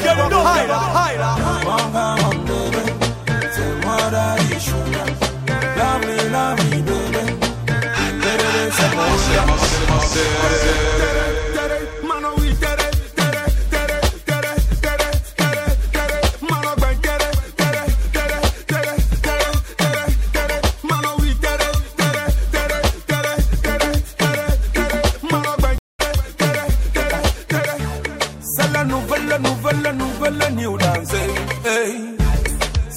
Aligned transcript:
get 0.00 0.16
it 0.16 0.20
up, 0.20 0.30
get 0.30 0.64
it 0.64 0.70
up, 0.70 0.82
higher, 0.94 1.22
higher. 1.22 1.72
C'est 3.54 3.74
moi 3.84 3.98
d'aller 4.10 4.58
sugar. 4.58 5.06
Love 5.76 6.02
me, 6.06 6.16
love 6.30 6.58
me, 6.70 6.82
baby. 6.82 7.24
C'est 8.72 8.94
moi, 8.94 9.04
c'est 9.18 9.46
moi, 9.46 9.56
c'est 9.60 9.86
moi, 9.88 10.00
c'est 10.12 10.91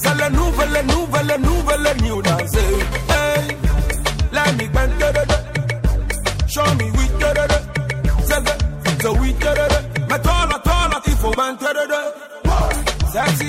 C'est 0.06 0.14
la 0.18 0.30
nouvelle, 0.30 0.86
nouvelle, 0.86 1.40
nouvelle 1.40 1.96
new 2.02 2.22
dance. 2.22 2.54
Hey. 2.54 3.56
Let 4.32 4.56
me 4.56 4.68
bend 4.68 4.92
da 5.00 5.10
da. 5.12 5.24
Show 6.46 6.74
me 6.76 6.84
we 6.92 7.08
da 7.18 7.32
da 7.34 7.46
da. 7.48 7.58
That, 8.28 9.02
so 9.02 9.12
we 9.14 9.32
da 9.32 9.54
da 9.54 9.66
da. 9.66 9.80
Me 10.10 10.18
tola 10.22 10.60
tola 10.62 11.00
faut 11.20 11.34
bend 11.36 11.58
da 11.58 11.72
da 11.72 11.86
da. 11.86 12.00
Sexy 13.12 13.45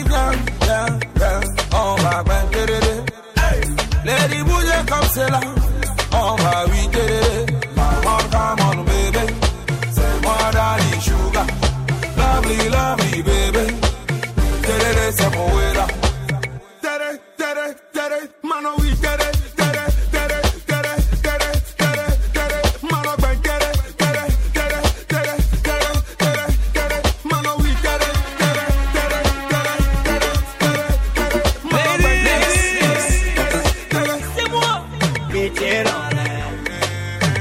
Vétéran 35.38 35.92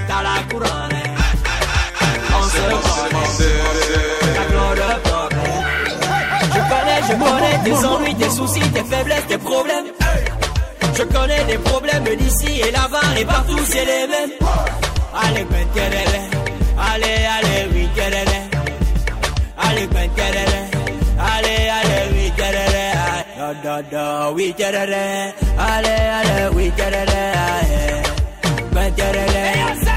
T'as 0.09 0.23
la 0.23 0.37
couronne. 0.51 1.01
On 2.39 2.43
se 2.43 2.59
connaît 2.59 3.27
T'as 4.35 4.45
plein 4.51 4.71
de 4.75 5.01
problèmes 5.09 5.65
Je 6.55 6.61
connais, 6.71 7.01
je 7.09 7.15
connais 7.25 7.57
tes 7.65 7.87
ennuis, 7.87 8.15
tes 8.17 8.31
soucis, 8.31 8.71
tes 8.75 8.85
faiblesses, 8.85 9.27
tes 9.29 9.39
problèmes. 9.39 9.87
Je 10.95 11.03
connais 11.05 11.45
les 11.45 11.59
problèmes 11.59 12.05
d'ici 12.19 12.61
et 12.67 12.71
là-bas 12.71 13.09
et 13.19 13.25
partout 13.25 13.59
c'est 13.65 13.87
les 13.87 14.07
mêmes. 14.13 14.35
Allez, 15.25 15.45
ben. 15.45 15.67
Allez, 16.79 17.19
allez, 17.37 17.69
oui. 17.73 17.89
Allez, 19.59 19.87
ben, 19.87 20.09
Da, 23.47 23.55
da, 23.63 23.81
da, 23.81 24.31
oui, 24.33 24.53
terele. 24.57 25.33
Allez, 25.57 26.11
allez, 26.19 26.49
oui, 26.57 26.73
terele. 26.75 27.33
Allez, 27.33 28.03
ben, 28.73 28.93
terele. 28.93 29.47
sexy, 29.47 29.87
oui, 29.87 29.96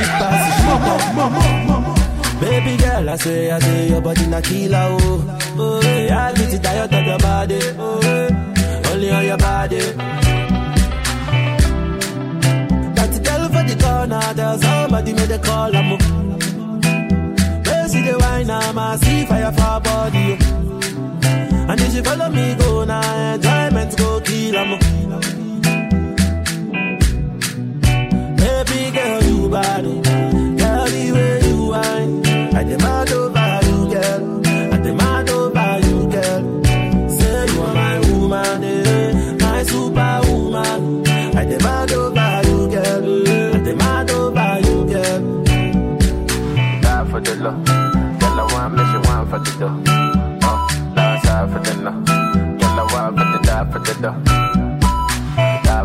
your 0.00 0.18
love 0.20 0.82
go 0.84 0.96
see 0.98 1.66
pass. 1.66 2.40
Baby 2.40 2.76
girl, 2.76 3.08
I 3.10 3.16
say, 3.16 3.50
I 3.50 3.58
say 3.60 3.88
your 3.88 4.00
body 4.00 4.26
na 4.26 4.40
killer 4.40 4.88
oh. 5.00 5.38
Oh, 5.56 5.80
yeah, 5.82 6.26
I 6.28 6.32
get 6.34 6.52
it 6.54 6.62
tired 6.62 6.92
of 6.92 7.04
your 7.06 7.18
body. 7.18 7.60
Oh, 7.78 8.90
only 8.92 9.10
on 9.10 9.24
your 9.24 9.38
body. 9.38 9.80
That 12.96 13.12
girl 13.24 13.48
for 13.48 13.62
the 13.68 13.76
corner, 13.82 14.34
there's 14.34 14.60
somebody 14.60 15.12
made 15.12 15.30
a 15.30 15.38
call. 15.38 15.74
I'm 15.76 15.90
Where 17.64 17.88
see 17.88 18.02
the 18.02 18.16
wine, 18.18 18.50
I'm 18.50 18.78
a 18.78 18.98
see 18.98 19.24
fire 19.26 19.52
for 19.52 19.80
body. 19.80 20.36
oh. 20.40 21.70
And 21.70 21.80
if 21.80 21.94
you 21.94 22.02
follow 22.02 22.28
me, 22.30 22.54
go 22.56 22.84
now, 22.84 23.34
enjoyment 23.34 23.96
go 23.96 24.20
kill. 24.20 24.56
Baby 24.56 24.78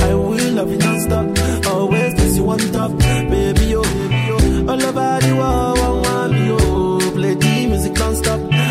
I 0.00 0.14
will 0.14 0.52
love 0.52 0.70
you 0.70 0.76
non-stop. 0.76 1.26
Always 1.66 2.14
place 2.14 2.36
you 2.36 2.50
on 2.50 2.58
top 2.58 2.90
Baby, 2.98 3.74
oh, 3.76 3.82
baby, 3.82 4.30
oh. 4.32 4.64
One 4.64 4.82
want 4.82 5.24
oh, 5.32 5.40
oh, 5.40 5.74
oh, 5.78 6.28
me, 6.30 6.50
oh. 6.50 7.12
Play 7.14 7.34
the 7.34 7.66
music 7.68 7.94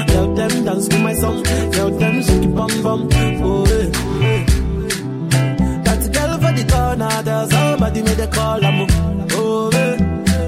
Tell 0.08 0.34
them 0.36 0.64
dance 0.64 0.88
to 0.90 1.00
my 1.00 1.14
song. 1.16 1.44
Tell 1.72 1.90
them 1.90 2.05
a 8.26 8.28
call, 8.28 8.66
I'm 8.66 8.88
Oh, 9.32 9.70
eh 9.74 9.98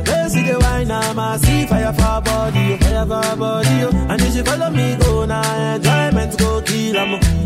They 0.03 0.29
see 0.29 0.43
the 0.43 0.59
wine, 0.59 0.91
I'm 0.91 1.19
a 1.19 1.37
see 1.39 1.65
fire 1.65 1.93
for 1.93 2.21
body, 2.21 2.77
fire 2.77 3.05
for 3.05 3.35
body, 3.37 3.83
oh. 3.83 4.07
And 4.09 4.21
if 4.21 4.35
you 4.35 4.43
follow 4.43 4.69
me, 4.69 4.95
go 4.95 5.25
now, 5.25 5.75
enjoyment 5.75 6.37
go 6.37 6.61
kill 6.61 6.97
'em. 6.97 7.36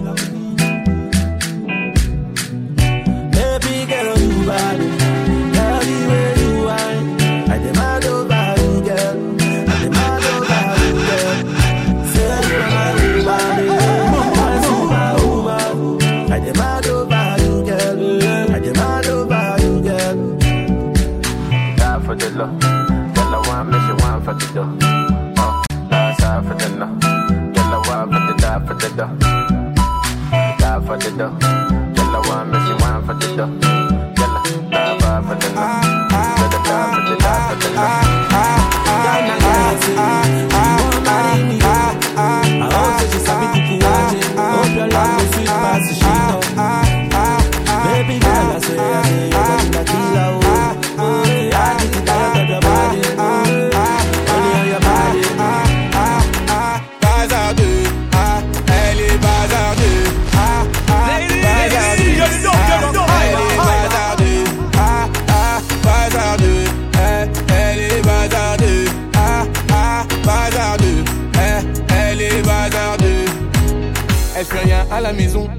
فتشة 33.14 33.32
يلا 33.34 34.42
لا 34.72 34.94
ما 34.94 35.22
فتنا 35.22 35.82
لا 36.12 36.24
لا 36.48 36.92
فتنا 36.94 37.21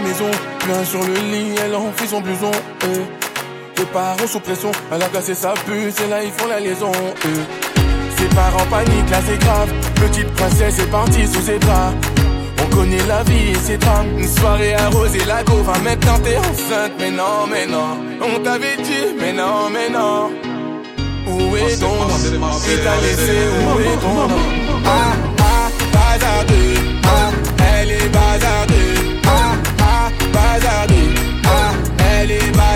maison, 0.00 0.30
bien 0.66 0.84
sur 0.84 1.00
le 1.00 1.14
lit, 1.14 1.54
elle 1.64 1.74
enfuit 1.74 2.06
son 2.08 2.20
blouson 2.20 2.50
eh. 2.84 3.78
Les 3.78 3.86
parents 3.86 4.26
sous 4.26 4.40
pression, 4.40 4.70
elle 4.92 5.02
a 5.02 5.08
cassé 5.08 5.34
sa 5.34 5.52
puce 5.52 6.00
et 6.00 6.08
là 6.08 6.22
ils 6.22 6.30
font 6.30 6.46
la 6.46 6.60
liaison 6.60 6.92
eh. 7.24 8.18
Ses 8.18 8.28
parents 8.34 8.66
paniquent, 8.70 9.10
là 9.10 9.18
c'est 9.26 9.38
grave. 9.38 9.72
Petite 9.96 10.32
princesse 10.34 10.78
est 10.78 10.90
partie 10.90 11.26
sous 11.26 11.40
ses 11.40 11.58
draps 11.58 11.94
On 12.62 12.74
connaît 12.74 13.06
la 13.08 13.22
vie 13.24 13.50
et 13.50 13.54
ses 13.54 13.76
drames. 13.78 14.06
Une 14.18 14.28
soirée 14.28 14.74
arrosée, 14.74 15.24
la 15.26 15.42
go 15.42 15.54
maintenant 15.82 16.18
t'es 16.22 16.36
enceinte. 16.36 16.92
Mais 16.98 17.10
non, 17.10 17.46
mais 17.50 17.66
non 17.66 17.98
On 18.20 18.38
t'avait 18.40 18.76
dit, 18.76 19.14
mais 19.18 19.32
non, 19.32 19.70
mais 19.72 19.90
non. 19.90 20.30
Où 21.26 21.56
est 21.56 21.78
ton 21.80 21.88
nom? 21.88 22.50
Qui 22.64 22.76
t'a 22.84 22.96
laissé, 23.00 23.38
où 23.58 23.80
est 23.80 24.00
ton 24.00 24.28
nom? 24.28 24.42
Ah, 24.84 25.12
ah, 25.38 25.68
bazardeux. 25.92 26.74
Ah, 27.04 27.30
elle 27.80 27.90
est 27.90 28.08
bazardeux 28.08 28.71
live 32.32 32.71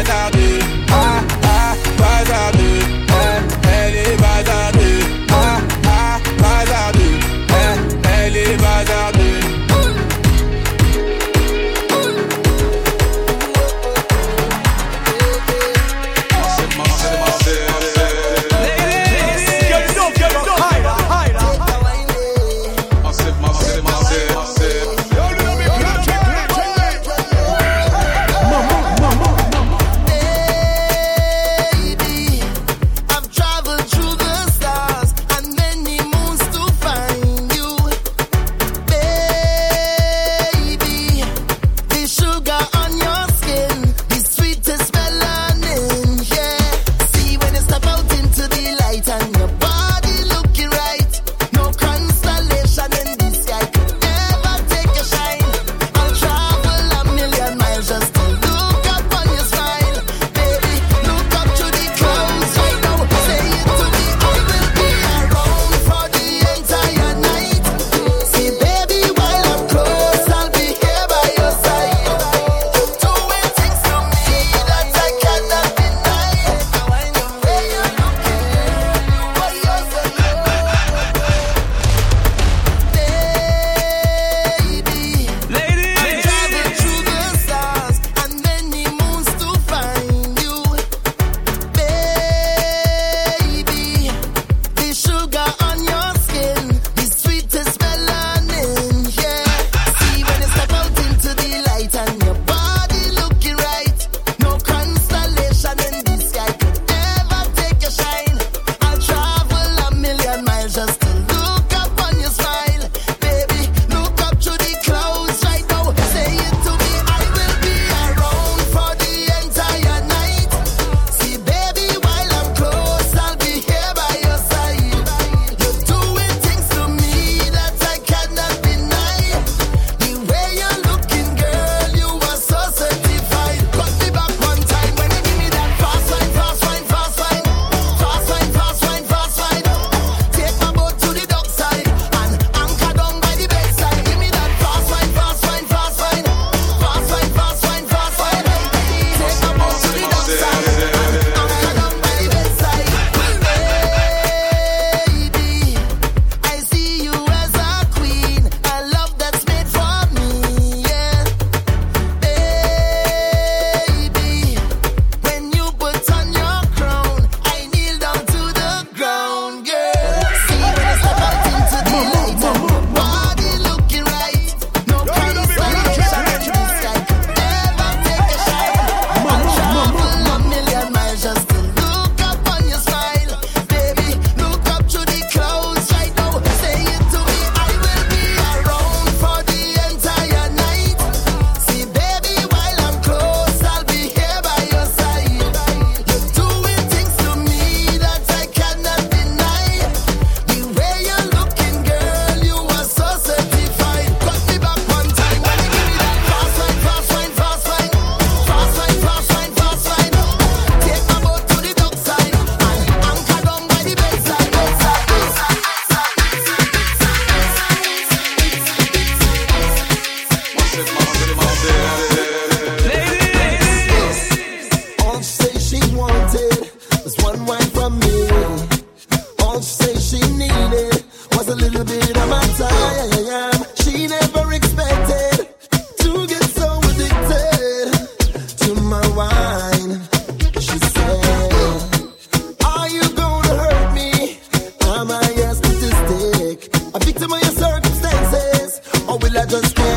just 249.49 249.79
evicted? 249.79 249.96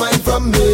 Mind 0.00 0.22
from 0.22 0.50
me. 0.50 0.69